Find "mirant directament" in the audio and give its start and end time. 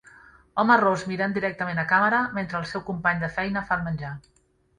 1.11-1.81